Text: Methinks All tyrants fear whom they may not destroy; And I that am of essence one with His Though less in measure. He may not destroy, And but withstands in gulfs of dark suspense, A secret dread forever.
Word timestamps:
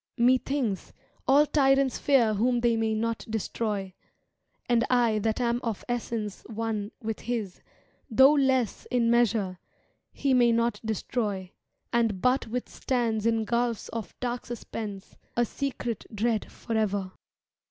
Methinks 0.17 0.93
All 1.27 1.45
tyrants 1.45 1.99
fear 1.99 2.33
whom 2.33 2.61
they 2.61 2.75
may 2.75 2.95
not 2.95 3.23
destroy; 3.29 3.93
And 4.67 4.83
I 4.89 5.19
that 5.19 5.39
am 5.39 5.59
of 5.61 5.85
essence 5.87 6.41
one 6.49 6.91
with 7.03 7.19
His 7.19 7.61
Though 8.09 8.33
less 8.33 8.87
in 8.89 9.11
measure. 9.11 9.59
He 10.11 10.33
may 10.33 10.51
not 10.53 10.81
destroy, 10.83 11.51
And 11.93 12.19
but 12.19 12.47
withstands 12.47 13.27
in 13.27 13.45
gulfs 13.45 13.89
of 13.89 14.19
dark 14.19 14.47
suspense, 14.47 15.17
A 15.37 15.45
secret 15.45 16.07
dread 16.11 16.51
forever. 16.51 17.11